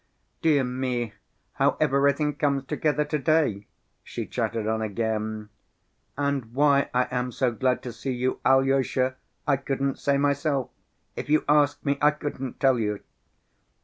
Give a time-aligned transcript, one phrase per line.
[0.41, 1.13] "Dear me,
[1.53, 3.67] how everything comes together to‐day!"
[4.03, 5.49] she chattered on again.
[6.17, 9.17] "And why I am so glad to see you, Alyosha,
[9.47, 10.71] I couldn't say myself!
[11.15, 13.01] If you ask me, I couldn't tell you."